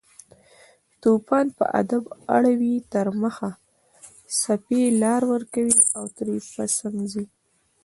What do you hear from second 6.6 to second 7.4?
څنګ ځي